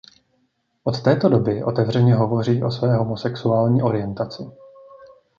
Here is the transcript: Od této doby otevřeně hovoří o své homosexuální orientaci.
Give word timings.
Od 0.83 1.01
této 1.03 1.29
doby 1.29 1.63
otevřeně 1.63 2.15
hovoří 2.15 2.63
o 2.63 2.71
své 2.71 2.95
homosexuální 2.95 3.81
orientaci. 3.81 4.43